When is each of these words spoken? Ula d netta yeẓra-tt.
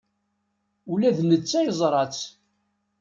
Ula 0.91 1.11
d 1.17 1.19
netta 1.29 1.59
yeẓra-tt. 1.65 2.21